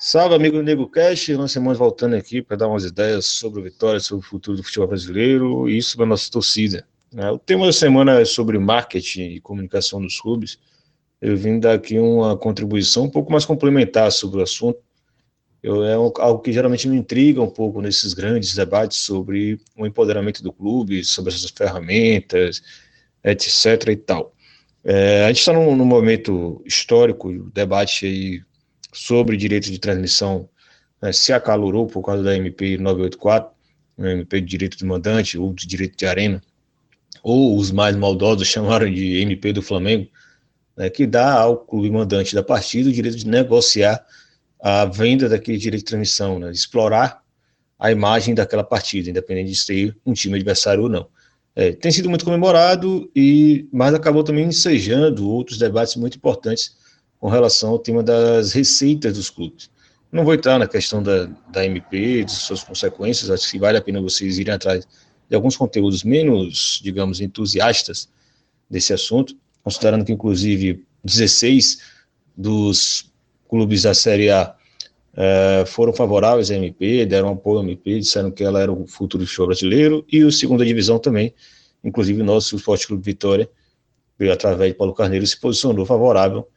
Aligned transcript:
Salve, 0.00 0.36
amigo 0.36 0.62
Nego 0.62 0.86
Cash. 0.86 1.30
Nós 1.30 1.50
estamos 1.50 1.76
voltando 1.76 2.14
aqui 2.14 2.40
para 2.40 2.56
dar 2.56 2.68
umas 2.68 2.84
ideias 2.84 3.26
sobre 3.26 3.58
o 3.58 3.64
Vitória, 3.64 3.98
sobre 3.98 4.24
o 4.24 4.28
futuro 4.28 4.56
do 4.56 4.62
futebol 4.62 4.86
brasileiro 4.86 5.68
e 5.68 5.82
sobre 5.82 6.04
a 6.04 6.06
nossa 6.06 6.30
torcida. 6.30 6.86
É, 7.16 7.28
o 7.32 7.36
tema 7.36 7.66
da 7.66 7.72
semana 7.72 8.20
é 8.20 8.24
sobre 8.24 8.56
marketing 8.60 9.22
e 9.22 9.40
comunicação 9.40 10.00
dos 10.00 10.20
clubes. 10.20 10.56
Eu 11.20 11.36
vim 11.36 11.58
dar 11.58 11.74
aqui 11.74 11.98
uma 11.98 12.36
contribuição 12.36 13.06
um 13.06 13.10
pouco 13.10 13.32
mais 13.32 13.44
complementar 13.44 14.12
sobre 14.12 14.38
o 14.38 14.42
assunto. 14.44 14.78
Eu, 15.60 15.84
é 15.84 15.94
algo 15.94 16.38
que 16.38 16.52
geralmente 16.52 16.86
me 16.86 16.96
intriga 16.96 17.42
um 17.42 17.50
pouco 17.50 17.82
nesses 17.82 18.14
grandes 18.14 18.54
debates 18.54 18.98
sobre 18.98 19.60
o 19.76 19.84
empoderamento 19.84 20.44
do 20.44 20.52
clube, 20.52 21.04
sobre 21.04 21.34
essas 21.34 21.50
ferramentas, 21.50 22.62
etc. 23.24 23.88
e 23.88 23.96
tal. 23.96 24.32
É, 24.84 25.24
a 25.24 25.26
gente 25.26 25.40
está 25.40 25.52
num, 25.52 25.74
num 25.74 25.84
momento 25.84 26.62
histórico, 26.64 27.50
debate 27.52 28.06
aí 28.06 28.47
sobre 28.92 29.36
direito 29.36 29.70
de 29.70 29.78
transmissão 29.78 30.48
né, 31.00 31.12
se 31.12 31.32
acalorou 31.32 31.86
por 31.86 32.02
causa 32.02 32.22
da 32.22 32.36
MP 32.36 32.78
984, 32.78 33.50
né, 33.96 34.12
MP 34.12 34.40
de 34.40 34.46
direito 34.46 34.76
de 34.76 34.84
mandante 34.84 35.38
ou 35.38 35.52
de 35.52 35.66
direito 35.66 35.96
de 35.96 36.06
arena, 36.06 36.42
ou 37.22 37.56
os 37.56 37.70
mais 37.70 37.96
maldosos 37.96 38.46
chamaram 38.48 38.90
de 38.92 39.20
MP 39.20 39.52
do 39.52 39.62
Flamengo, 39.62 40.08
né, 40.76 40.90
que 40.90 41.06
dá 41.06 41.40
ao 41.40 41.58
clube 41.58 41.90
mandante 41.90 42.34
da 42.34 42.42
partida 42.42 42.88
o 42.88 42.92
direito 42.92 43.16
de 43.16 43.26
negociar 43.26 44.04
a 44.60 44.84
venda 44.84 45.28
daquele 45.28 45.58
direito 45.58 45.82
de 45.82 45.90
transmissão, 45.90 46.38
né, 46.38 46.50
explorar 46.50 47.22
a 47.78 47.92
imagem 47.92 48.34
daquela 48.34 48.64
partida, 48.64 49.08
independente 49.08 49.50
de 49.50 49.56
ser 49.56 49.96
um 50.04 50.12
time 50.12 50.34
adversário 50.34 50.82
ou 50.82 50.88
não. 50.88 51.06
É, 51.54 51.72
tem 51.72 51.90
sido 51.90 52.08
muito 52.08 52.24
comemorado, 52.24 53.10
e 53.14 53.68
mas 53.72 53.94
acabou 53.94 54.22
também 54.22 54.44
ensejando 54.44 55.28
outros 55.28 55.58
debates 55.58 55.96
muito 55.96 56.16
importantes 56.16 56.76
com 57.20 57.28
relação 57.28 57.70
ao 57.70 57.78
tema 57.78 58.02
das 58.02 58.52
receitas 58.52 59.14
dos 59.14 59.30
clubes. 59.30 59.70
Não 60.10 60.24
vou 60.24 60.34
entrar 60.34 60.58
na 60.58 60.66
questão 60.66 61.02
da, 61.02 61.26
da 61.50 61.64
MP, 61.66 62.24
de 62.24 62.32
suas 62.32 62.62
consequências, 62.62 63.30
acho 63.30 63.50
que 63.50 63.58
vale 63.58 63.76
a 63.76 63.82
pena 63.82 64.00
vocês 64.00 64.38
irem 64.38 64.54
atrás 64.54 64.86
de 65.28 65.36
alguns 65.36 65.56
conteúdos 65.56 66.02
menos, 66.02 66.80
digamos, 66.82 67.20
entusiastas 67.20 68.08
desse 68.70 68.92
assunto, 68.92 69.36
considerando 69.62 70.04
que, 70.04 70.12
inclusive, 70.12 70.84
16 71.04 71.80
dos 72.34 73.12
clubes 73.48 73.82
da 73.82 73.92
Série 73.92 74.30
A 74.30 74.54
uh, 75.12 75.66
foram 75.66 75.92
favoráveis 75.92 76.50
à 76.50 76.54
MP, 76.54 77.04
deram 77.04 77.30
apoio 77.30 77.60
à 77.60 77.62
MP, 77.62 77.98
disseram 77.98 78.30
que 78.30 78.42
ela 78.42 78.62
era 78.62 78.72
o 78.72 78.86
futuro 78.86 79.24
do 79.24 79.28
show 79.28 79.46
brasileiro, 79.46 80.06
e 80.10 80.24
o 80.24 80.32
segunda 80.32 80.64
divisão 80.64 80.98
também, 80.98 81.34
inclusive 81.84 82.22
o 82.22 82.24
nosso 82.24 82.56
Esporte 82.56 82.86
Clube 82.86 83.02
Vitória, 83.02 83.50
através 84.32 84.72
de 84.72 84.78
Paulo 84.78 84.94
Carneiro, 84.94 85.26
se 85.26 85.38
posicionou 85.38 85.84
favorável 85.84 86.48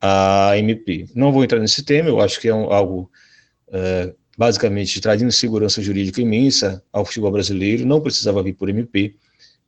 a 0.00 0.52
MP. 0.56 1.06
Não 1.14 1.32
vou 1.32 1.44
entrar 1.44 1.58
nesse 1.58 1.82
tema, 1.82 2.08
eu 2.08 2.20
acho 2.20 2.40
que 2.40 2.48
é 2.48 2.54
um, 2.54 2.72
algo 2.72 3.10
é, 3.72 4.14
basicamente 4.36 5.00
trazendo 5.00 5.32
segurança 5.32 5.82
jurídica 5.82 6.20
imensa 6.20 6.82
ao 6.92 7.04
futebol 7.04 7.32
brasileiro, 7.32 7.84
não 7.84 8.00
precisava 8.00 8.42
vir 8.42 8.54
por 8.54 8.68
MP, 8.68 9.16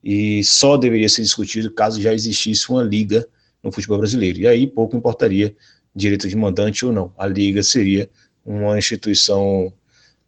e 0.02 0.42
só 0.44 0.76
deveria 0.76 1.08
ser 1.08 1.22
discutido 1.22 1.70
caso 1.72 2.00
já 2.00 2.14
existisse 2.14 2.70
uma 2.70 2.82
liga 2.82 3.26
no 3.62 3.72
futebol 3.72 3.98
brasileiro. 3.98 4.38
E 4.38 4.46
aí 4.46 4.66
pouco 4.66 4.96
importaria 4.96 5.54
direito 5.94 6.28
de 6.28 6.36
mandante 6.36 6.86
ou 6.86 6.92
não. 6.92 7.12
A 7.18 7.26
liga 7.26 7.62
seria 7.62 8.08
uma 8.44 8.78
instituição, 8.78 9.72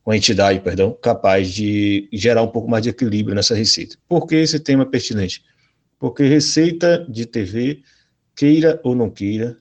uma 0.05 0.17
entidade, 0.17 0.61
perdão, 0.61 0.97
capaz 1.01 1.51
de 1.51 2.09
gerar 2.13 2.43
um 2.43 2.49
pouco 2.49 2.69
mais 2.69 2.83
de 2.83 2.91
equilíbrio 2.91 3.35
nessa 3.35 3.55
receita. 3.55 3.97
Por 4.09 4.27
que 4.27 4.35
esse 4.35 4.59
tema 4.61 4.83
é 4.83 4.87
pertinente? 4.87 5.43
Porque 5.99 6.25
receita 6.25 7.07
de 7.09 7.25
TV, 7.25 7.83
queira 8.35 8.81
ou 8.83 8.95
não 8.95 9.09
queira, 9.09 9.57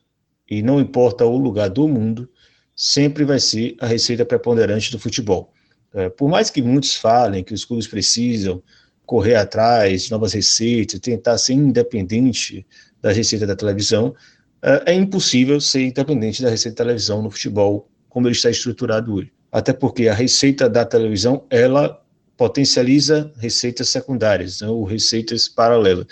e 0.52 0.62
não 0.62 0.82
importa 0.82 1.26
o 1.26 1.38
lugar 1.38 1.70
do 1.70 1.88
mundo, 1.88 2.30
sempre 2.76 3.24
vai 3.24 3.40
ser 3.40 3.74
a 3.80 3.88
receita 3.88 4.26
preponderante 4.26 4.92
do 4.92 5.00
futebol. 5.00 5.54
É, 5.94 6.10
por 6.10 6.28
mais 6.28 6.50
que 6.50 6.62
muitos 6.62 6.94
falem 6.94 7.42
que 7.42 7.54
os 7.54 7.64
clubes 7.64 7.88
precisam 7.88 8.62
correr 9.06 9.36
atrás 9.36 10.04
de 10.04 10.12
novas 10.12 10.34
receitas, 10.34 11.00
tentar 11.00 11.38
ser 11.38 11.54
independente 11.54 12.68
da 13.02 13.14
receita 13.14 13.48
da 13.48 13.56
televisão, 13.56 14.14
é, 14.62 14.92
é 14.92 14.94
impossível 14.94 15.62
ser 15.62 15.88
independente 15.88 16.42
da 16.42 16.50
receita 16.50 16.76
da 16.76 16.84
televisão 16.84 17.22
no 17.22 17.32
futebol 17.32 17.90
como 18.10 18.28
ele 18.28 18.36
está 18.36 18.50
estruturado 18.50 19.14
hoje. 19.14 19.32
Até 19.50 19.72
porque 19.72 20.10
a 20.10 20.14
receita 20.14 20.70
da 20.70 20.84
televisão, 20.84 21.46
ela 21.50 22.04
potencializa 22.36 23.32
receitas 23.38 23.88
secundárias, 23.88 24.60
né, 24.60 24.68
ou 24.68 24.84
receitas 24.84 25.48
paralelas, 25.48 26.08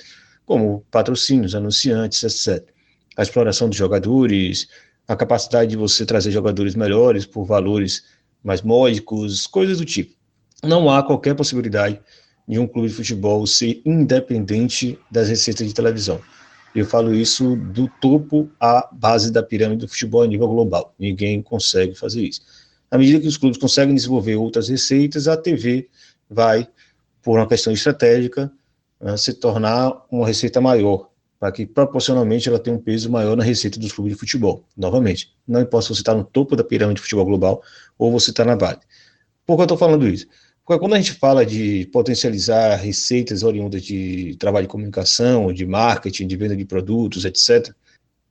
como 0.46 0.86
patrocínios, 0.90 1.56
anunciantes, 1.56 2.24
etc 2.24 2.79
a 3.20 3.22
exploração 3.22 3.68
dos 3.68 3.78
jogadores, 3.78 4.70
a 5.06 5.14
capacidade 5.14 5.72
de 5.72 5.76
você 5.76 6.06
trazer 6.06 6.32
jogadores 6.32 6.74
melhores 6.74 7.26
por 7.26 7.44
valores 7.44 8.06
mais 8.42 8.62
módicos, 8.62 9.46
coisas 9.46 9.78
do 9.78 9.84
tipo. 9.84 10.16
Não 10.64 10.90
há 10.90 11.04
qualquer 11.04 11.36
possibilidade 11.36 12.00
de 12.48 12.58
um 12.58 12.66
clube 12.66 12.88
de 12.88 12.94
futebol 12.94 13.46
ser 13.46 13.82
independente 13.86 14.98
das 15.12 15.28
receitas 15.28 15.68
de 15.68 15.74
televisão. 15.74 16.22
Eu 16.74 16.86
falo 16.86 17.14
isso 17.14 17.58
do 17.58 17.90
topo 18.00 18.50
à 18.58 18.88
base 18.90 19.34
da 19.34 19.44
pirâmide 19.44 19.82
do 19.86 19.90
futebol 19.90 20.22
a 20.22 20.28
nível 20.28 20.48
global. 20.48 20.96
Ninguém 20.98 21.42
consegue 21.42 21.96
fazer 21.96 22.24
isso. 22.24 22.42
À 22.90 22.98
medida 22.98 23.20
que 23.20 23.28
os 23.28 23.36
clubes 23.36 23.60
conseguem 23.60 23.94
desenvolver 23.94 24.38
outras 24.38 24.70
receitas, 24.70 25.28
a 25.28 25.36
TV 25.36 25.90
vai, 26.30 26.66
por 27.22 27.38
uma 27.38 27.48
questão 27.48 27.74
estratégica, 27.74 28.50
né, 28.98 29.18
se 29.18 29.34
tornar 29.34 30.06
uma 30.10 30.26
receita 30.26 30.62
maior 30.62 31.09
para 31.40 31.52
que 31.52 31.66
proporcionalmente 31.66 32.50
ela 32.50 32.60
tenha 32.60 32.76
um 32.76 32.80
peso 32.80 33.10
maior 33.10 33.38
na 33.38 33.44
receita 33.44 33.80
dos 33.80 33.94
clubes 33.94 34.14
de 34.14 34.20
futebol. 34.20 34.66
Novamente, 34.76 35.34
não 35.48 35.62
importa 35.62 35.88
se 35.88 35.96
você 35.96 36.02
está 36.02 36.14
no 36.14 36.24
topo 36.24 36.56
da 36.56 36.64
pirâmide 36.64 36.98
de 36.98 37.02
futebol 37.02 37.26
global 37.26 37.64
ou 37.98 38.12
você 38.12 38.32
está 38.32 38.44
na 38.44 38.58
base. 38.58 38.80
Por 39.46 39.56
que 39.56 39.62
eu 39.62 39.66
estou 39.66 39.78
falando 39.78 40.08
isso? 40.08 40.28
Porque 40.66 40.82
quando 40.82 40.94
a 40.94 40.98
gente 40.98 41.14
fala 41.14 41.46
de 41.46 41.90
potencializar 41.92 42.76
receitas 42.76 43.42
oriundas 43.42 43.82
de 43.82 44.36
trabalho 44.38 44.68
de 44.68 44.72
comunicação, 44.72 45.52
de 45.52 45.66
marketing, 45.66 46.28
de 46.28 46.36
venda 46.36 46.56
de 46.56 46.66
produtos, 46.66 47.26
etc., 47.26 47.74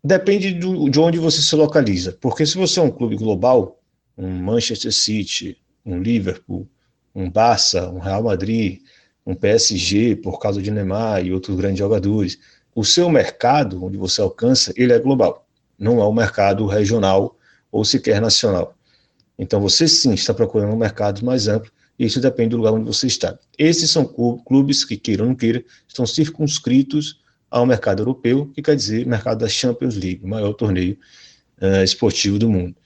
depende 0.04 0.52
do, 0.52 0.88
de 0.88 1.00
onde 1.00 1.18
você 1.18 1.40
se 1.40 1.56
localiza. 1.56 2.16
Porque 2.20 2.46
se 2.46 2.56
você 2.56 2.78
é 2.78 2.82
um 2.82 2.90
clube 2.90 3.16
global, 3.16 3.80
um 4.16 4.28
Manchester 4.28 4.92
City, 4.92 5.56
um 5.84 6.00
Liverpool, 6.00 6.68
um 7.14 7.28
Barça, 7.28 7.90
um 7.90 7.98
Real 7.98 8.22
Madrid, 8.22 8.82
um 9.26 9.34
PSG, 9.34 10.16
por 10.16 10.38
causa 10.38 10.62
de 10.62 10.70
Neymar 10.70 11.24
e 11.24 11.32
outros 11.32 11.56
grandes 11.56 11.78
jogadores, 11.78 12.38
o 12.78 12.84
seu 12.84 13.10
mercado, 13.10 13.84
onde 13.84 13.98
você 13.98 14.20
alcança, 14.20 14.72
ele 14.76 14.92
é 14.92 15.00
global, 15.00 15.44
não 15.76 16.00
é 16.00 16.06
um 16.06 16.12
mercado 16.12 16.64
regional 16.64 17.36
ou 17.72 17.84
sequer 17.84 18.20
nacional. 18.20 18.72
Então 19.36 19.60
você 19.60 19.88
sim 19.88 20.14
está 20.14 20.32
procurando 20.32 20.74
um 20.74 20.76
mercado 20.76 21.24
mais 21.24 21.48
amplo, 21.48 21.72
e 21.98 22.06
isso 22.06 22.20
depende 22.20 22.50
do 22.50 22.58
lugar 22.58 22.72
onde 22.72 22.86
você 22.86 23.08
está. 23.08 23.36
Esses 23.58 23.90
são 23.90 24.04
clubes 24.04 24.84
que, 24.84 24.96
queiram 24.96 25.24
ou 25.24 25.30
não 25.30 25.34
queiram, 25.34 25.60
estão 25.88 26.06
circunscritos 26.06 27.20
ao 27.50 27.66
mercado 27.66 28.02
europeu, 28.02 28.48
que 28.54 28.62
quer 28.62 28.76
dizer 28.76 29.04
mercado 29.04 29.40
da 29.40 29.48
Champions 29.48 29.96
League, 29.96 30.20
o 30.22 30.28
maior 30.28 30.52
torneio 30.52 30.96
uh, 31.60 31.82
esportivo 31.82 32.38
do 32.38 32.48
mundo. 32.48 32.76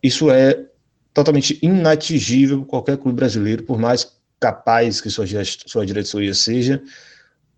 Isso 0.00 0.30
é 0.30 0.66
totalmente 1.12 1.58
inatingível 1.60 2.64
qualquer 2.64 2.96
clube 2.96 3.16
brasileiro, 3.16 3.64
por 3.64 3.76
mais 3.76 4.12
capaz 4.38 5.00
que 5.00 5.10
sua, 5.10 5.26
sua 5.66 5.84
diretoria 5.84 6.32
seja, 6.32 6.80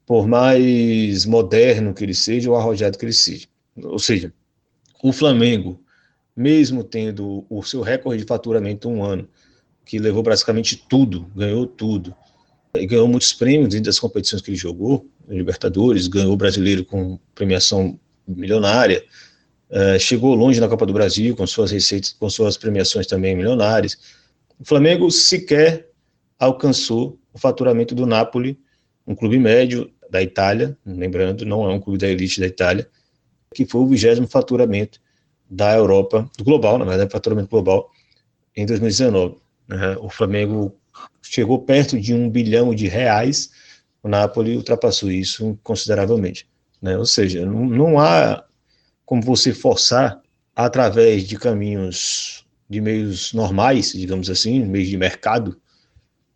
por 0.06 0.26
mais 0.26 1.24
moderno 1.24 1.94
que 1.94 2.04
ele 2.04 2.14
seja 2.14 2.50
ou 2.50 2.56
arrojado 2.56 2.98
que 2.98 3.04
ele 3.04 3.12
seja. 3.12 3.46
Ou 3.76 3.98
seja, 3.98 4.32
o 5.02 5.12
Flamengo, 5.12 5.80
mesmo 6.36 6.84
tendo 6.84 7.44
o 7.48 7.62
seu 7.62 7.80
recorde 7.80 8.22
de 8.22 8.28
faturamento 8.28 8.88
um 8.88 9.02
ano, 9.02 9.28
que 9.84 9.98
levou 9.98 10.22
praticamente 10.22 10.76
tudo, 10.88 11.30
ganhou 11.34 11.66
tudo, 11.66 12.14
e 12.76 12.86
ganhou 12.86 13.06
muitos 13.06 13.32
prêmios 13.32 13.68
dentro 13.68 13.86
das 13.86 13.98
competições 13.98 14.42
que 14.42 14.50
ele 14.50 14.56
jogou, 14.56 15.08
Libertadores, 15.28 16.06
ganhou 16.06 16.32
o 16.32 16.36
brasileiro 16.36 16.84
com 16.84 17.18
premiação 17.34 17.98
milionária, 18.26 19.04
uh, 19.70 19.98
chegou 19.98 20.34
longe 20.34 20.60
na 20.60 20.68
Copa 20.68 20.84
do 20.84 20.92
Brasil 20.92 21.34
com 21.36 21.46
suas 21.46 21.70
receitas, 21.70 22.12
com 22.12 22.28
suas 22.28 22.56
premiações 22.56 23.06
também 23.06 23.34
milionárias. 23.34 23.96
O 24.58 24.64
Flamengo 24.64 25.10
sequer 25.10 25.88
alcançou 26.38 27.18
o 27.32 27.38
faturamento 27.38 27.94
do 27.94 28.06
Napoli, 28.06 28.58
um 29.06 29.14
clube 29.14 29.38
médio 29.38 29.90
da 30.14 30.22
Itália, 30.22 30.78
lembrando, 30.86 31.44
não 31.44 31.68
é 31.68 31.74
um 31.74 31.80
clube 31.80 31.98
da 31.98 32.06
elite 32.06 32.38
da 32.38 32.46
Itália, 32.46 32.88
que 33.52 33.66
foi 33.66 33.80
o 33.80 33.86
vigésimo 33.88 34.28
faturamento 34.28 35.00
da 35.50 35.74
Europa, 35.74 36.30
do 36.38 36.44
global, 36.44 36.78
na 36.78 36.84
verdade, 36.84 37.10
faturamento 37.10 37.48
global, 37.50 37.90
em 38.56 38.64
2019. 38.64 39.38
Né? 39.66 39.96
O 40.00 40.08
Flamengo 40.08 40.72
chegou 41.20 41.58
perto 41.58 42.00
de 42.00 42.14
um 42.14 42.30
bilhão 42.30 42.72
de 42.72 42.86
reais, 42.86 43.50
o 44.04 44.08
Napoli 44.08 44.56
ultrapassou 44.56 45.10
isso 45.10 45.58
consideravelmente. 45.64 46.46
Né? 46.80 46.96
Ou 46.96 47.06
seja, 47.06 47.44
não, 47.44 47.64
não 47.64 47.98
há 47.98 48.44
como 49.04 49.20
você 49.20 49.52
forçar 49.52 50.22
através 50.54 51.24
de 51.24 51.36
caminhos, 51.36 52.46
de 52.70 52.80
meios 52.80 53.32
normais, 53.32 53.90
digamos 53.92 54.30
assim, 54.30 54.64
meios 54.64 54.88
de 54.88 54.96
mercado, 54.96 55.60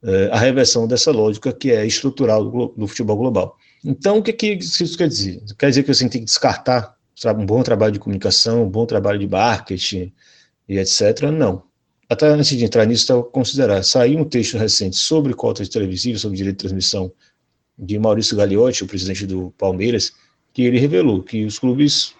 é, 0.02 0.30
a 0.32 0.38
reversão 0.38 0.88
dessa 0.88 1.12
lógica 1.12 1.52
que 1.52 1.70
é 1.70 1.86
estrutural 1.86 2.44
do 2.76 2.88
futebol 2.88 3.16
global. 3.16 3.57
Então, 3.84 4.18
o 4.18 4.22
que, 4.22 4.32
que 4.32 4.52
isso 4.54 4.96
quer 4.96 5.08
dizer? 5.08 5.42
Quer 5.58 5.68
dizer 5.70 5.82
que 5.82 5.94
você 5.94 6.08
tem 6.08 6.20
que 6.20 6.26
descartar 6.26 6.96
um 7.36 7.46
bom 7.46 7.62
trabalho 7.62 7.92
de 7.92 7.98
comunicação, 7.98 8.64
um 8.64 8.68
bom 8.68 8.86
trabalho 8.86 9.18
de 9.18 9.28
marketing, 9.28 10.12
e 10.68 10.78
etc. 10.78 11.22
Não. 11.32 11.62
Até 12.08 12.26
antes 12.28 12.56
de 12.56 12.64
entrar 12.64 12.86
nisso, 12.86 13.02
estava 13.02 13.22
considerar. 13.22 13.82
Saiu 13.82 14.18
um 14.18 14.24
texto 14.24 14.56
recente 14.56 14.96
sobre 14.96 15.34
cotas 15.34 15.68
televisivas, 15.68 16.20
sobre 16.20 16.36
direito 16.36 16.56
de 16.56 16.60
transmissão, 16.60 17.12
de 17.78 17.98
Maurício 17.98 18.36
Gagliotti, 18.36 18.84
o 18.84 18.86
presidente 18.86 19.26
do 19.26 19.52
Palmeiras, 19.58 20.12
que 20.52 20.62
ele 20.62 20.78
revelou 20.78 21.22
que 21.22 21.44
os 21.44 21.58
clubes 21.58 22.14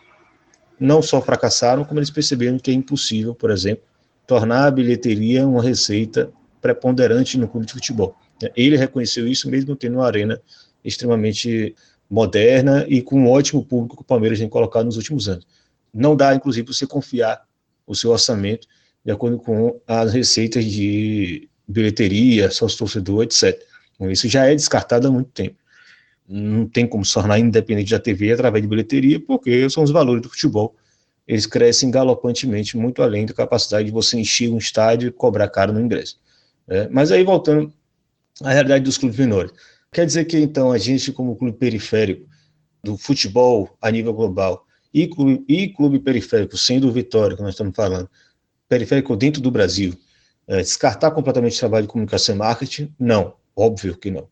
não 0.78 1.02
só 1.02 1.20
fracassaram, 1.20 1.84
como 1.84 1.98
eles 1.98 2.10
perceberam 2.10 2.58
que 2.58 2.70
é 2.70 2.74
impossível, 2.74 3.34
por 3.34 3.50
exemplo, 3.50 3.82
tornar 4.26 4.66
a 4.66 4.70
bilheteria 4.70 5.46
uma 5.46 5.62
receita 5.62 6.30
preponderante 6.60 7.38
no 7.38 7.48
clube 7.48 7.66
de 7.66 7.72
futebol. 7.72 8.14
Ele 8.54 8.76
reconheceu 8.76 9.26
isso 9.26 9.50
mesmo 9.50 9.74
tendo 9.74 9.94
uma 9.94 10.06
arena 10.06 10.40
extremamente 10.88 11.74
moderna 12.10 12.84
e 12.88 13.02
com 13.02 13.20
um 13.20 13.30
ótimo 13.30 13.64
público 13.64 13.96
que 13.96 14.02
o 14.02 14.04
Palmeiras 14.04 14.38
tem 14.38 14.48
colocado 14.48 14.86
nos 14.86 14.96
últimos 14.96 15.28
anos. 15.28 15.46
Não 15.92 16.16
dá, 16.16 16.34
inclusive, 16.34 16.66
você 16.66 16.86
confiar 16.86 17.42
o 17.86 17.94
seu 17.94 18.10
orçamento 18.10 18.66
de 19.04 19.12
acordo 19.12 19.38
com 19.38 19.80
as 19.86 20.12
receitas 20.12 20.64
de 20.64 21.48
bilheteria, 21.66 22.50
sócio 22.50 22.78
torcedor, 22.78 23.24
etc. 23.24 23.60
Então, 23.94 24.10
isso 24.10 24.28
já 24.28 24.46
é 24.46 24.54
descartado 24.54 25.08
há 25.08 25.10
muito 25.10 25.30
tempo. 25.30 25.56
Não 26.28 26.66
tem 26.66 26.86
como 26.86 27.04
se 27.04 27.14
tornar 27.14 27.38
independente 27.38 27.90
da 27.90 27.98
TV 27.98 28.32
através 28.32 28.62
de 28.62 28.68
bilheteria, 28.68 29.20
porque 29.20 29.68
são 29.70 29.82
os 29.82 29.90
valores 29.90 30.22
do 30.22 30.28
futebol. 30.28 30.76
Eles 31.26 31.46
crescem 31.46 31.90
galopantemente, 31.90 32.76
muito 32.76 33.02
além 33.02 33.26
da 33.26 33.34
capacidade 33.34 33.86
de 33.86 33.90
você 33.90 34.18
encher 34.18 34.50
um 34.50 34.58
estádio 34.58 35.08
e 35.08 35.12
cobrar 35.12 35.48
caro 35.48 35.72
no 35.72 35.80
ingresso. 35.80 36.18
É, 36.66 36.88
mas 36.90 37.10
aí, 37.10 37.24
voltando 37.24 37.72
à 38.42 38.50
realidade 38.50 38.84
dos 38.84 38.98
clubes 38.98 39.18
menores. 39.18 39.52
Quer 39.92 40.06
dizer 40.06 40.24
que, 40.26 40.38
então, 40.38 40.70
a 40.70 40.78
gente, 40.78 41.12
como 41.12 41.36
clube 41.36 41.56
periférico 41.56 42.26
do 42.82 42.96
futebol 42.96 43.76
a 43.80 43.90
nível 43.90 44.12
global 44.12 44.66
e 44.92 45.06
clube, 45.06 45.44
e 45.48 45.68
clube 45.68 45.98
periférico, 45.98 46.56
sendo 46.56 46.88
o 46.88 46.92
Vitória, 46.92 47.36
que 47.36 47.42
nós 47.42 47.54
estamos 47.54 47.74
falando, 47.74 48.08
periférico 48.68 49.16
dentro 49.16 49.40
do 49.40 49.50
Brasil, 49.50 49.94
é, 50.46 50.58
descartar 50.58 51.10
completamente 51.10 51.56
o 51.56 51.58
trabalho 51.58 51.86
de 51.86 51.92
comunicação 51.92 52.34
e 52.34 52.38
marketing? 52.38 52.94
Não, 52.98 53.34
óbvio 53.56 53.96
que 53.96 54.10
não. 54.10 54.28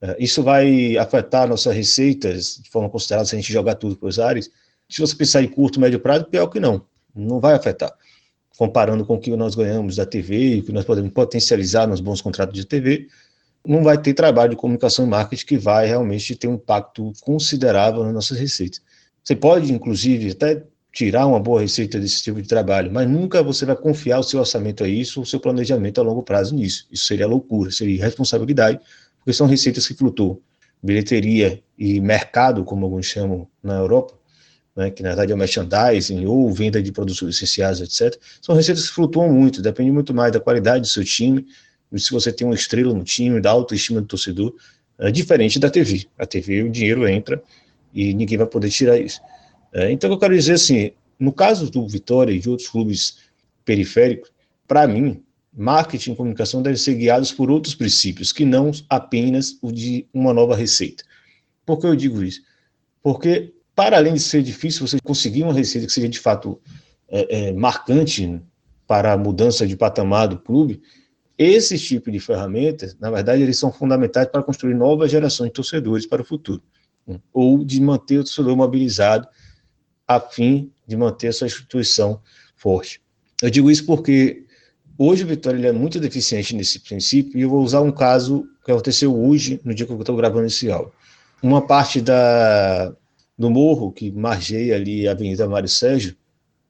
É, 0.00 0.16
isso 0.18 0.42
vai 0.42 0.96
afetar 0.96 1.48
nossas 1.48 1.74
receitas 1.74 2.60
de 2.62 2.70
forma 2.70 2.88
considerável 2.90 3.26
se 3.26 3.34
a 3.34 3.38
gente 3.38 3.52
jogar 3.52 3.76
tudo 3.76 3.96
para 3.96 4.08
os 4.08 4.18
ares? 4.18 4.50
Se 4.88 5.00
você 5.00 5.16
pensar 5.16 5.42
em 5.42 5.48
curto, 5.48 5.80
médio 5.80 5.98
prazo, 5.98 6.26
pior 6.26 6.46
que 6.48 6.60
não, 6.60 6.84
não 7.14 7.40
vai 7.40 7.54
afetar. 7.54 7.92
Comparando 8.56 9.04
com 9.04 9.14
o 9.14 9.18
que 9.18 9.34
nós 9.36 9.54
ganhamos 9.54 9.96
da 9.96 10.06
TV 10.06 10.56
e 10.56 10.60
o 10.60 10.62
que 10.62 10.72
nós 10.72 10.84
podemos 10.84 11.10
potencializar 11.12 11.86
nos 11.86 12.00
bons 12.00 12.20
contratos 12.20 12.54
de 12.54 12.64
TV, 12.64 13.08
não 13.66 13.82
vai 13.82 13.98
ter 13.98 14.14
trabalho 14.14 14.50
de 14.50 14.56
comunicação 14.56 15.04
e 15.04 15.08
marketing 15.08 15.46
que 15.46 15.58
vai 15.58 15.86
realmente 15.86 16.34
ter 16.36 16.46
um 16.46 16.54
impacto 16.54 17.12
considerável 17.20 18.04
nas 18.04 18.14
nossas 18.14 18.38
receitas. 18.38 18.80
Você 19.22 19.34
pode, 19.34 19.72
inclusive, 19.72 20.30
até 20.30 20.62
tirar 20.92 21.26
uma 21.26 21.40
boa 21.40 21.60
receita 21.60 21.98
desse 22.00 22.22
tipo 22.22 22.40
de 22.40 22.48
trabalho, 22.48 22.90
mas 22.90 23.06
nunca 23.08 23.42
você 23.42 23.66
vai 23.66 23.76
confiar 23.76 24.20
o 24.20 24.22
seu 24.22 24.40
orçamento 24.40 24.82
a 24.82 24.88
isso, 24.88 25.20
o 25.20 25.26
seu 25.26 25.38
planejamento 25.38 26.00
a 26.00 26.04
longo 26.04 26.22
prazo 26.22 26.54
nisso. 26.54 26.86
Isso 26.90 27.04
seria 27.04 27.26
loucura, 27.26 27.70
seria 27.70 27.96
irresponsabilidade, 27.96 28.80
porque 29.18 29.32
são 29.32 29.46
receitas 29.46 29.86
que 29.86 29.94
flutuam. 29.94 30.38
Bilheteria 30.82 31.62
e 31.76 32.00
mercado, 32.00 32.64
como 32.64 32.86
alguns 32.86 33.06
chamam 33.06 33.46
na 33.62 33.74
Europa, 33.74 34.14
né, 34.76 34.90
que 34.90 35.02
na 35.02 35.10
verdade 35.10 35.32
é 35.32 35.36
merchandising 35.36 36.24
ou 36.26 36.50
venda 36.52 36.82
de 36.82 36.92
produtos 36.92 37.28
essenciais, 37.28 37.80
etc., 37.80 38.18
são 38.40 38.54
receitas 38.54 38.88
que 38.88 38.94
flutuam 38.94 39.32
muito, 39.32 39.60
depende 39.60 39.90
muito 39.90 40.14
mais 40.14 40.32
da 40.32 40.38
qualidade 40.38 40.82
do 40.82 40.86
seu 40.86 41.04
time, 41.04 41.46
se 41.94 42.10
você 42.10 42.32
tem 42.32 42.46
uma 42.46 42.54
estrela 42.54 42.92
no 42.92 43.04
time, 43.04 43.40
da 43.40 43.50
autoestima 43.50 44.00
do 44.00 44.06
torcedor, 44.06 44.54
é 44.98 45.10
diferente 45.10 45.58
da 45.58 45.70
TV. 45.70 46.06
A 46.18 46.26
TV, 46.26 46.62
o 46.62 46.70
dinheiro 46.70 47.06
entra 47.08 47.42
e 47.92 48.14
ninguém 48.14 48.38
vai 48.38 48.46
poder 48.46 48.70
tirar 48.70 48.98
isso. 48.98 49.20
É, 49.72 49.90
então, 49.90 50.10
eu 50.10 50.18
quero 50.18 50.34
dizer 50.34 50.54
assim, 50.54 50.92
no 51.18 51.32
caso 51.32 51.70
do 51.70 51.86
Vitória 51.86 52.32
e 52.32 52.38
de 52.38 52.48
outros 52.48 52.68
clubes 52.68 53.18
periféricos, 53.64 54.30
para 54.66 54.86
mim, 54.86 55.22
marketing 55.56 56.12
e 56.12 56.16
comunicação 56.16 56.62
devem 56.62 56.76
ser 56.76 56.94
guiados 56.94 57.32
por 57.32 57.50
outros 57.50 57.74
princípios, 57.74 58.32
que 58.32 58.44
não 58.44 58.70
apenas 58.88 59.56
o 59.62 59.72
de 59.72 60.06
uma 60.12 60.34
nova 60.34 60.54
receita. 60.54 61.04
Por 61.64 61.78
que 61.78 61.86
eu 61.86 61.96
digo 61.96 62.22
isso? 62.22 62.42
Porque, 63.02 63.54
para 63.74 63.96
além 63.96 64.14
de 64.14 64.20
ser 64.20 64.42
difícil 64.42 64.86
você 64.86 64.98
conseguir 65.02 65.42
uma 65.42 65.52
receita 65.52 65.86
que 65.86 65.92
seja 65.92 66.08
de 66.08 66.18
fato 66.18 66.60
é, 67.08 67.48
é, 67.48 67.52
marcante 67.52 68.40
para 68.86 69.12
a 69.12 69.18
mudança 69.18 69.66
de 69.66 69.76
patamar 69.76 70.28
do 70.28 70.38
clube, 70.38 70.80
esses 71.38 71.82
tipos 71.82 72.12
de 72.12 72.18
ferramentas, 72.18 72.96
na 72.98 73.10
verdade, 73.10 73.42
eles 73.42 73.58
são 73.58 73.70
fundamentais 73.70 74.26
para 74.28 74.42
construir 74.42 74.74
novas 74.74 75.10
gerações 75.10 75.48
de 75.48 75.54
torcedores 75.54 76.06
para 76.06 76.22
o 76.22 76.24
futuro, 76.24 76.62
né? 77.06 77.20
ou 77.32 77.64
de 77.64 77.80
manter 77.80 78.18
o 78.18 78.24
torcedor 78.24 78.56
mobilizado 78.56 79.28
a 80.08 80.20
fim 80.20 80.72
de 80.86 80.96
manter 80.96 81.28
a 81.28 81.32
sua 81.32 81.46
instituição 81.46 82.20
forte. 82.56 83.02
Eu 83.42 83.50
digo 83.50 83.70
isso 83.70 83.84
porque 83.84 84.44
hoje 84.96 85.24
o 85.24 85.26
Vitória 85.26 85.68
é 85.68 85.72
muito 85.72 86.00
deficiente 86.00 86.54
nesse 86.54 86.80
princípio, 86.80 87.38
e 87.38 87.42
eu 87.42 87.50
vou 87.50 87.62
usar 87.62 87.82
um 87.82 87.92
caso 87.92 88.48
que 88.64 88.70
aconteceu 88.70 89.14
hoje, 89.14 89.60
no 89.64 89.74
dia 89.74 89.84
que 89.84 89.92
eu 89.92 90.00
estou 90.00 90.16
gravando 90.16 90.46
esse 90.46 90.70
áudio. 90.70 90.92
Uma 91.42 91.66
parte 91.66 92.00
da, 92.00 92.94
do 93.36 93.50
morro 93.50 93.92
que 93.92 94.10
margeia 94.10 94.74
ali 94.74 95.06
a 95.06 95.12
Avenida 95.12 95.46
Mário 95.46 95.68
Sérgio, 95.68 96.16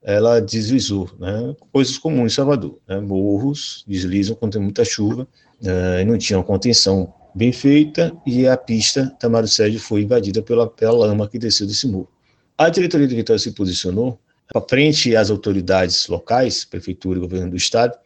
ela 0.07 0.41
deslizou, 0.41 1.11
né? 1.19 1.53
coisas 1.73 1.99
comuns 1.99 2.33
em 2.33 2.37
Salvador. 2.37 2.79
Né? 2.87 3.01
Morros 3.01 3.85
deslizam 3.89 4.37
quando 4.37 4.53
tem 4.53 4.63
muita 4.63 4.85
chuva, 4.85 5.27
uh, 5.61 6.01
e 6.01 6.05
não 6.05 6.17
tinha 6.17 6.39
uma 6.39 6.45
contenção 6.45 7.13
bem 7.35 7.51
feita, 7.51 8.17
e 8.25 8.47
a 8.47 8.57
pista 8.57 9.13
Tamaro 9.19 9.49
Sérgio 9.49 9.81
foi 9.81 10.03
invadida 10.03 10.41
pela, 10.41 10.71
pela 10.71 10.97
lama 10.97 11.29
que 11.29 11.41
desceu 11.41 11.67
desse 11.67 11.89
morro. 11.89 12.09
A 12.57 12.69
diretoria 12.69 13.09
de 13.09 13.17
Vitória 13.17 13.41
se 13.41 13.51
posicionou 13.51 14.17
para 14.49 14.63
frente 14.69 15.17
às 15.17 15.29
autoridades 15.29 16.07
locais, 16.07 16.65
prefeitura 16.65 17.19
e 17.19 17.23
governo 17.23 17.51
do 17.51 17.57
estado, 17.57 17.99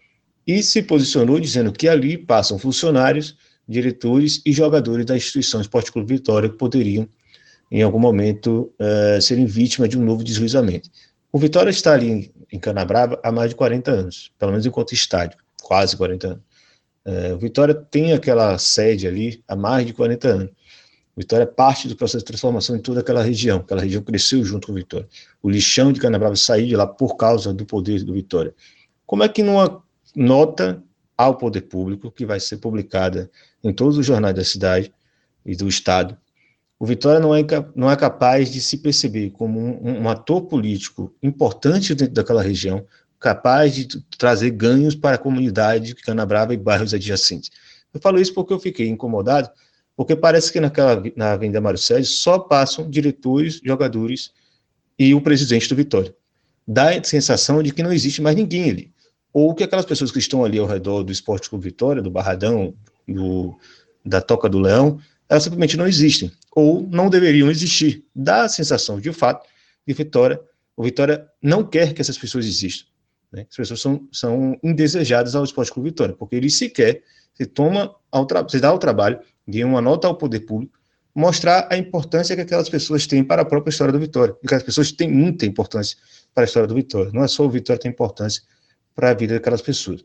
e 0.47 0.63
se 0.63 0.83
posicionou 0.83 1.39
dizendo 1.39 1.71
que 1.71 1.87
ali 1.87 2.17
passam 2.17 2.59
funcionários, 2.59 3.37
diretores 3.69 4.41
e 4.47 4.53
jogadores 4.53 5.05
da 5.05 5.15
instituição 5.15 5.61
Esporte 5.61 5.93
Clube 5.93 6.15
Vitória 6.15 6.49
que 6.49 6.57
poderiam, 6.57 7.07
em 7.71 7.83
algum 7.83 8.01
momento, 8.01 8.73
uh, 8.81 9.21
serem 9.21 9.45
vítimas 9.45 9.91
de 9.91 9.99
um 9.99 10.03
novo 10.03 10.25
deslizamento. 10.25 10.89
O 11.33 11.39
Vitória 11.39 11.71
está 11.71 11.93
ali 11.93 12.33
em 12.53 12.59
Canabrava 12.59 13.21
há 13.23 13.31
mais 13.31 13.51
de 13.51 13.57
40 13.57 13.91
anos, 13.91 14.33
pelo 14.39 14.51
menos 14.51 14.67
enquanto 14.67 14.93
estádio, 14.93 15.39
quase 15.63 15.97
40 15.97 16.27
anos. 16.27 16.43
É, 17.05 17.33
o 17.33 17.39
Vitória 17.39 17.75
tem 17.75 18.13
aquela 18.13 18.59
sede 18.59 19.07
ali 19.07 19.43
há 19.47 19.55
mais 19.55 19.87
de 19.87 19.93
40 19.93 20.29
anos. 20.29 20.51
O 21.17 21.21
Vitória 21.21 21.45
é 21.45 21.47
parte 21.47 21.87
do 21.87 21.97
processo 21.97 22.19
de 22.19 22.25
transformação 22.25 22.77
em 22.77 22.81
toda 22.81 23.01
aquela 23.01 23.23
região. 23.23 23.59
Aquela 23.59 23.81
região 23.81 24.03
cresceu 24.03 24.45
junto 24.45 24.67
com 24.67 24.73
o 24.73 24.77
Vitória. 24.77 25.09
O 25.43 25.49
lixão 25.49 25.93
de 25.93 26.01
Canabrava 26.01 26.35
saiu 26.35 26.67
de 26.67 26.77
lá 26.77 26.87
por 26.87 27.17
causa 27.17 27.53
do 27.55 27.65
poder 27.65 28.03
do 28.03 28.13
Vitória. 28.13 28.55
Como 29.07 29.23
é 29.23 29.29
que 29.29 29.43
numa 29.43 29.83
nota 30.15 30.83
ao 31.17 31.37
poder 31.37 31.63
público, 31.63 32.11
que 32.11 32.25
vai 32.25 32.41
ser 32.41 32.57
publicada 32.57 33.31
em 33.63 33.73
todos 33.73 33.99
os 33.99 34.07
jornais 34.07 34.35
da 34.35 34.45
cidade 34.45 34.93
e 35.45 35.55
do 35.55 35.69
estado, 35.69 36.17
o 36.81 36.87
Vitória 36.87 37.21
não 37.21 37.37
é, 37.37 37.45
não 37.77 37.91
é 37.91 37.95
capaz 37.95 38.51
de 38.51 38.59
se 38.59 38.79
perceber 38.79 39.31
como 39.33 39.61
um, 39.61 40.01
um 40.01 40.09
ator 40.09 40.41
político 40.47 41.15
importante 41.23 41.95
dentro 41.95 42.15
daquela 42.15 42.43
região, 42.43 42.87
capaz 43.19 43.75
de 43.75 43.87
trazer 44.17 44.51
ganhos 44.53 44.95
para 44.95 45.17
a 45.17 45.19
comunidade 45.19 45.89
de 45.89 45.95
Canabrava 45.97 46.55
e 46.55 46.57
bairros 46.57 46.95
adjacentes. 46.95 47.51
Eu 47.93 48.01
falo 48.01 48.19
isso 48.19 48.33
porque 48.33 48.55
eu 48.55 48.59
fiquei 48.59 48.89
incomodado, 48.89 49.51
porque 49.95 50.17
parece 50.17 50.51
que 50.51 50.59
naquela, 50.59 51.03
na 51.15 51.33
Avenida 51.33 51.61
Mário 51.61 51.79
Sérgio 51.79 52.11
só 52.11 52.39
passam 52.39 52.89
diretores, 52.89 53.61
jogadores 53.63 54.33
e 54.99 55.15
o 55.15 55.21
presidente 55.21 55.69
do 55.69 55.77
Vitória. 55.77 56.15
Dá 56.67 56.97
a 56.97 57.05
sensação 57.05 57.63
de 57.63 57.75
que 57.75 57.83
não 57.83 57.93
existe 57.93 58.23
mais 58.23 58.35
ninguém 58.35 58.71
ali. 58.71 58.93
Ou 59.35 59.55
que 59.55 59.65
aquelas 59.65 59.85
pessoas 59.85 60.11
que 60.11 60.19
estão 60.19 60.47
ali 60.47 60.59
ao 60.59 60.67
redor 60.67 61.03
do 61.03 61.13
Esporte 61.13 61.51
Clube 61.51 61.65
Vitória, 61.65 62.01
do 62.01 62.11
Barradão, 62.11 62.73
do, 63.07 63.55
da 64.03 64.23
Toca 64.23 64.49
do 64.49 64.59
Leão, 64.59 64.99
elas 65.31 65.45
simplesmente 65.45 65.77
não 65.77 65.87
existem, 65.87 66.33
ou 66.51 66.83
não 66.91 67.09
deveriam 67.09 67.49
existir. 67.49 68.05
Dá 68.15 68.43
a 68.43 68.49
sensação, 68.49 69.01
de 69.01 69.13
fato, 69.13 69.49
que 69.87 69.95
Vitória, 69.95 70.41
o 70.77 70.83
Vitória 70.83 71.25
não 71.41 71.65
quer 71.65 71.95
que 71.95 72.01
essas 72.01 72.19
pessoas 72.19 72.45
existam. 72.45 72.87
Né? 73.33 73.47
As 73.49 73.57
pessoas 73.57 73.81
são, 73.81 74.09
são 74.11 74.59
indesejadas 74.61 75.37
ao 75.37 75.45
Esporte 75.45 75.73
Clube 75.73 75.91
Vitória, 75.91 76.17
porque 76.17 76.35
ele 76.35 76.51
sequer 76.51 77.03
se 77.33 77.47
toma 77.47 77.95
ao 78.11 78.27
se 78.49 78.59
dá 78.59 78.75
o 78.75 78.79
trabalho 78.79 79.21
de 79.47 79.63
uma 79.63 79.81
nota 79.81 80.09
ao 80.09 80.17
poder 80.17 80.41
público 80.41 80.81
mostrar 81.15 81.69
a 81.71 81.77
importância 81.77 82.35
que 82.35 82.43
aquelas 82.43 82.69
pessoas 82.69 83.07
têm 83.07 83.23
para 83.23 83.43
a 83.43 83.45
própria 83.45 83.71
história 83.71 83.93
do 83.93 83.99
Vitória. 83.99 84.35
E 84.43 84.49
que 84.49 84.55
as 84.55 84.63
pessoas 84.63 84.93
têm 84.93 85.11
muita 85.11 85.47
importância 85.47 85.97
para 86.35 86.45
a 86.45 86.47
história 86.47 86.67
do 86.67 86.75
Vitória. 86.75 87.11
Não 87.13 87.23
é 87.23 87.29
só 87.29 87.45
o 87.45 87.51
Vitória 87.51 87.81
tem 87.81 87.91
importância 87.91 88.43
para 88.95 89.11
a 89.11 89.15
vida 89.15 89.35
daquelas 89.35 89.63
pessoas. 89.63 90.05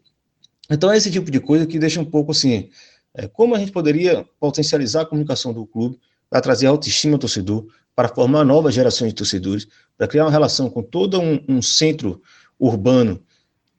Então 0.70 0.92
é 0.92 0.98
esse 0.98 1.12
tipo 1.12 1.30
de 1.30 1.40
coisa 1.40 1.66
que 1.66 1.78
deixa 1.78 2.00
um 2.00 2.06
pouco 2.06 2.32
assim, 2.32 2.70
é, 3.16 3.28
como 3.28 3.56
a 3.56 3.60
gente 3.60 3.72
poderia 3.72 4.26
potencializar 4.40 5.02
a 5.02 5.06
comunicação 5.06 5.54
do 5.54 5.66
clube 5.66 6.00
para 6.30 6.42
trazer 6.42 6.68
autoestima 6.68 7.16
ao 7.16 7.20
torcedor, 7.20 7.66
para 7.96 8.10
formar 8.10 8.44
novas 8.44 8.76
gerações 8.76 9.10
de 9.12 9.16
torcedores, 9.16 9.68
para 9.98 10.08
criar 10.08 10.26
uma 10.26 10.32
relação 10.32 10.70
com 10.70 10.84
todo 10.84 11.20
um, 11.20 11.40
um 11.48 11.62
centro 11.62 12.22
urbano 12.60 13.22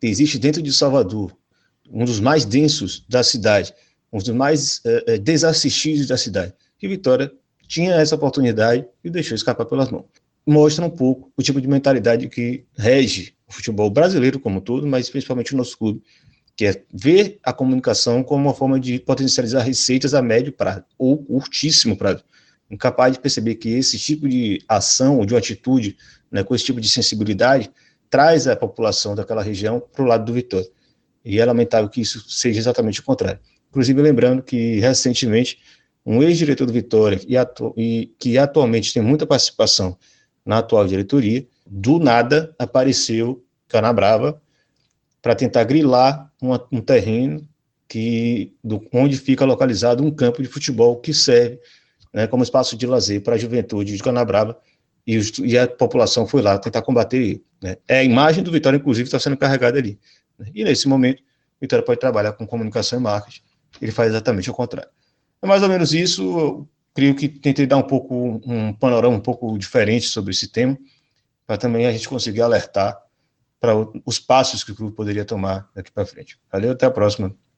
que 0.00 0.06
existe 0.06 0.38
dentro 0.38 0.62
de 0.62 0.72
Salvador, 0.72 1.36
um 1.90 2.04
dos 2.04 2.18
mais 2.18 2.44
densos 2.44 3.04
da 3.08 3.22
cidade, 3.22 3.74
um 4.12 4.18
dos 4.18 4.28
mais 4.30 4.80
é, 4.84 5.14
é, 5.14 5.18
desassistidos 5.18 6.06
da 6.06 6.16
cidade. 6.16 6.54
E 6.80 6.88
Vitória 6.88 7.30
tinha 7.68 7.94
essa 7.94 8.14
oportunidade 8.14 8.86
e 9.04 9.10
deixou 9.10 9.34
escapar 9.34 9.66
pelas 9.66 9.90
mãos. 9.90 10.04
Mostra 10.46 10.84
um 10.84 10.90
pouco 10.90 11.32
o 11.36 11.42
tipo 11.42 11.60
de 11.60 11.66
mentalidade 11.66 12.28
que 12.28 12.64
rege 12.76 13.34
o 13.46 13.52
futebol 13.52 13.90
brasileiro 13.90 14.38
como 14.38 14.60
todo, 14.60 14.86
mas 14.86 15.10
principalmente 15.10 15.52
o 15.52 15.56
nosso 15.56 15.76
clube, 15.76 16.02
que 16.56 16.64
é 16.64 16.82
ver 16.92 17.38
a 17.44 17.52
comunicação 17.52 18.22
como 18.22 18.44
uma 18.44 18.54
forma 18.54 18.80
de 18.80 18.98
potencializar 18.98 19.60
receitas 19.60 20.14
a 20.14 20.22
médio 20.22 20.52
prazo 20.52 20.84
ou 20.98 21.18
curtíssimo 21.18 21.96
prazo. 21.96 22.24
Incapaz 22.70 23.12
de 23.12 23.20
perceber 23.20 23.56
que 23.56 23.68
esse 23.68 23.98
tipo 23.98 24.26
de 24.26 24.62
ação 24.66 25.18
ou 25.18 25.26
de 25.26 25.36
atitude, 25.36 25.96
né, 26.32 26.42
com 26.42 26.54
esse 26.54 26.64
tipo 26.64 26.80
de 26.80 26.88
sensibilidade, 26.88 27.70
traz 28.08 28.46
a 28.48 28.56
população 28.56 29.14
daquela 29.14 29.42
região 29.42 29.80
para 29.92 30.02
o 30.02 30.06
lado 30.06 30.24
do 30.24 30.32
Vitória. 30.32 30.68
E 31.22 31.38
é 31.38 31.44
lamentável 31.44 31.90
que 31.90 32.00
isso 32.00 32.24
seja 32.28 32.58
exatamente 32.58 33.00
o 33.00 33.04
contrário. 33.04 33.38
Inclusive, 33.68 34.00
lembrando 34.00 34.42
que 34.42 34.80
recentemente 34.80 35.58
um 36.04 36.22
ex-diretor 36.22 36.66
do 36.66 36.72
Vitória 36.72 37.20
e, 37.26 37.36
atu 37.36 37.74
e 37.76 38.14
que 38.18 38.38
atualmente 38.38 38.94
tem 38.94 39.02
muita 39.02 39.26
participação 39.26 39.98
na 40.44 40.58
atual 40.58 40.86
diretoria, 40.86 41.46
do 41.66 41.98
nada 41.98 42.54
apareceu 42.58 43.44
Canabrava 43.68 44.40
para 45.20 45.34
tentar 45.34 45.64
grilar 45.64 46.32
uma, 46.40 46.66
um 46.70 46.80
terreno 46.80 47.46
que 47.88 48.54
do, 48.62 48.84
onde 48.92 49.16
fica 49.16 49.44
localizado 49.44 50.04
um 50.04 50.10
campo 50.10 50.42
de 50.42 50.48
futebol 50.48 50.96
que 50.96 51.14
serve 51.14 51.58
né, 52.12 52.26
como 52.26 52.42
espaço 52.42 52.76
de 52.76 52.86
lazer 52.86 53.22
para 53.22 53.34
a 53.34 53.38
juventude 53.38 53.96
de 53.96 54.02
Canabrava 54.02 54.58
e, 55.06 55.20
e, 55.44 55.56
a 55.56 55.68
população 55.68 56.26
foi 56.26 56.42
lá 56.42 56.58
tentar 56.58 56.82
combater. 56.82 57.40
Né. 57.62 57.76
É 57.86 57.98
a 57.98 58.04
imagem 58.04 58.42
do 58.42 58.50
Vitória, 58.50 58.76
inclusive, 58.76 59.06
está 59.06 59.20
sendo 59.20 59.36
carregada 59.36 59.78
ali. 59.78 59.98
Né. 60.36 60.50
E 60.52 60.64
nesse 60.64 60.88
momento, 60.88 61.20
o 61.20 61.60
Vitória 61.60 61.84
pode 61.84 62.00
trabalhar 62.00 62.32
com 62.32 62.46
comunicação 62.46 62.98
e 62.98 63.02
marketing. 63.02 63.42
Ele 63.80 63.92
faz 63.92 64.10
exatamente 64.10 64.50
o 64.50 64.54
contrário. 64.54 64.90
É 65.40 65.46
mais 65.46 65.62
ou 65.62 65.68
menos 65.68 65.94
isso. 65.94 66.22
Eu 66.22 66.68
creio 66.92 67.14
que 67.14 67.28
tentei 67.28 67.66
dar 67.66 67.76
um 67.76 67.82
pouco 67.82 68.40
um 68.44 68.72
panorama 68.72 69.14
um 69.14 69.20
pouco 69.20 69.56
diferente 69.56 70.08
sobre 70.08 70.32
esse 70.32 70.48
tema, 70.48 70.76
para 71.46 71.56
também 71.56 71.86
a 71.86 71.92
gente 71.92 72.08
conseguir 72.08 72.40
alertar 72.40 72.98
para 73.60 73.72
os 74.04 74.18
passos 74.18 74.62
que 74.62 74.72
o 74.72 74.74
clube 74.74 74.94
poderia 74.94 75.24
tomar 75.24 75.68
daqui 75.74 75.90
para 75.90 76.06
frente. 76.06 76.38
Valeu, 76.52 76.72
até 76.72 76.86
a 76.86 76.90
próxima. 76.90 77.34